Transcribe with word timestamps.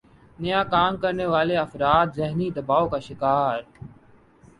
نیا 0.39 0.61
کام 0.65 0.93
کرنے 1.01 1.25
والےافراد 1.25 2.07
ذہنی 2.15 2.47
دباؤ 2.55 2.85
کا 2.89 2.99
شکار 2.99 3.57